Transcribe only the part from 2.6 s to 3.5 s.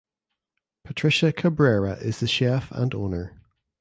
and owner.